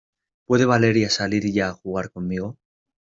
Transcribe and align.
¿puede 0.47 0.65
Valeria 0.65 1.11
salir 1.11 1.53
ya 1.53 1.67
a 1.69 1.73
jugar 1.73 2.09
conmigo? 2.09 2.57